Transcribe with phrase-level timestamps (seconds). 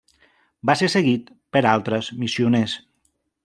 [0.69, 2.77] Va ser seguit per altres missioners.